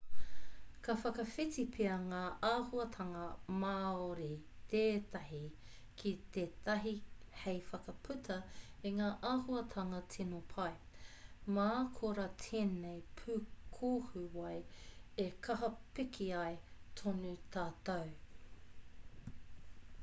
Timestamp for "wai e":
14.39-15.27